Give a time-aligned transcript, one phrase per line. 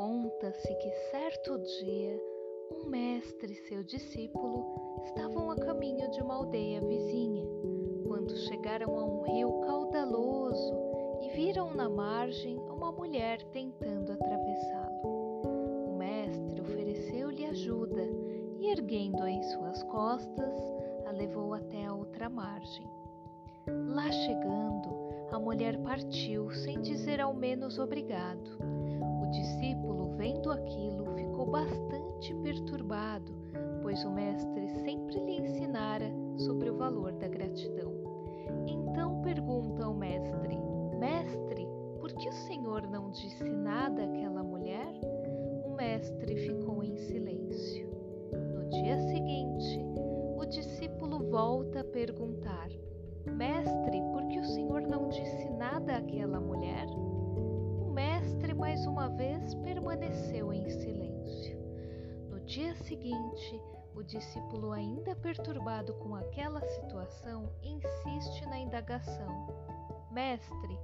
[0.00, 2.18] Conta-se que certo dia
[2.70, 4.64] um mestre e seu discípulo
[5.04, 7.44] estavam a caminho de uma aldeia vizinha,
[8.08, 10.74] quando chegaram a um rio caudaloso
[11.20, 15.92] e viram na margem uma mulher tentando atravessá-lo.
[15.92, 18.08] O mestre ofereceu-lhe ajuda
[18.58, 20.58] e, erguendo-a em suas costas,
[21.04, 22.88] a levou até a outra margem.
[23.66, 24.88] Lá chegando,
[25.30, 28.80] a mulher partiu sem dizer ao menos obrigado.
[30.60, 33.32] Aquilo, ficou bastante perturbado,
[33.82, 37.92] pois o mestre sempre lhe ensinara sobre o valor da gratidão.
[38.66, 40.58] Então pergunta ao mestre:
[40.98, 41.66] Mestre,
[41.98, 44.92] por que o Senhor não disse nada àquela mulher?
[45.64, 47.88] O mestre ficou em silêncio.
[48.54, 49.80] No dia seguinte,
[50.36, 52.68] o discípulo volta a perguntar:
[53.26, 56.86] Mestre, por que o Senhor não disse nada àquela mulher?
[56.88, 60.39] O mestre mais uma vez permaneceu
[62.50, 63.62] dia seguinte,
[63.94, 69.46] o discípulo, ainda perturbado com aquela situação, insiste na indagação:
[70.10, 70.76] Mestre,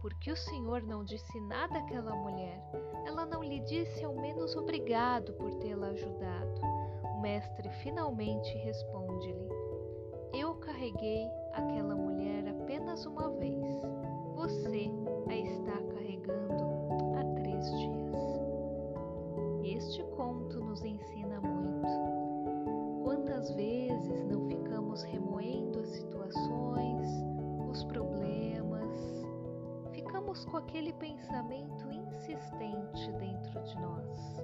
[0.00, 2.60] por que o Senhor não disse nada àquela mulher?
[3.06, 6.60] Ela não lhe disse ao menos obrigado por tê-la ajudado.
[7.14, 9.48] O mestre finalmente responde-lhe:
[10.34, 13.28] Eu carreguei aquela mulher apenas uma
[30.32, 34.42] ficamos com aquele pensamento insistente dentro de nós.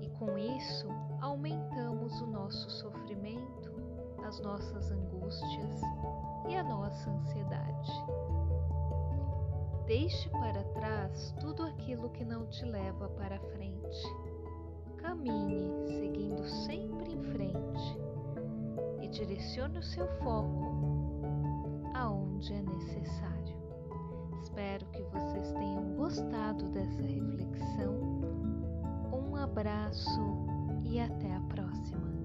[0.00, 0.88] E com isso
[1.20, 3.78] aumentamos o nosso sofrimento
[4.26, 5.80] as nossas angústias
[6.48, 7.92] e a nossa ansiedade.
[9.86, 14.02] Deixe para trás tudo aquilo que não te leva para frente.
[14.98, 17.98] Caminhe seguindo sempre em frente
[19.00, 21.22] e direcione o seu foco
[21.94, 23.57] aonde é necessário.
[24.58, 27.94] Espero que vocês tenham gostado dessa reflexão.
[29.12, 30.20] Um abraço
[30.84, 32.17] e até a próxima.